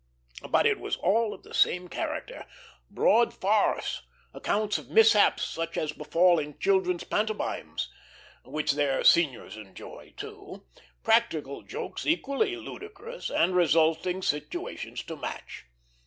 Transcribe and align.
But 0.49 0.65
it 0.65 0.79
was 0.79 0.95
all 0.95 1.31
of 1.31 1.43
the 1.43 1.53
same 1.53 1.87
character, 1.87 2.47
broad 2.89 3.35
farce; 3.35 4.01
accounts 4.33 4.79
of 4.79 4.89
mishaps 4.89 5.43
such 5.43 5.77
as 5.77 5.91
befall 5.93 6.39
in 6.39 6.57
children's 6.57 7.03
pantomimes, 7.03 7.87
which 8.43 8.71
their 8.71 9.03
seniors 9.03 9.57
enjoy, 9.57 10.15
too, 10.17 10.65
practical 11.03 11.61
jokes 11.61 12.07
equally 12.07 12.55
ludicrous, 12.55 13.29
and 13.29 13.55
resulting 13.55 14.23
situations 14.23 15.03
to 15.03 15.15
match. 15.15 15.65